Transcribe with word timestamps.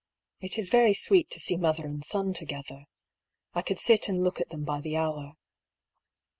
It 0.39 0.57
is 0.57 0.69
very 0.69 0.95
sweet 0.95 1.29
to 1.29 1.39
see 1.39 1.57
mother 1.57 1.85
and 1.85 2.03
son 2.03 2.33
together. 2.33 2.85
I 3.53 3.61
could 3.61 3.77
sit 3.77 4.07
and 4.09 4.23
look 4.23 4.41
at 4.41 4.49
them 4.49 4.63
by 4.63 4.81
the 4.81 4.97
hour. 4.97 5.33